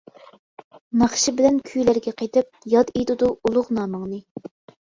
ناخشا 1.01 1.33
بىلەن 1.41 1.59
كۈيلەرگە 1.67 2.13
قېتىپ، 2.23 2.67
ياد 2.75 2.93
ئېتىدۇ 3.01 3.33
ئۇلۇغ 3.37 3.71
نامىڭنى. 3.81 4.23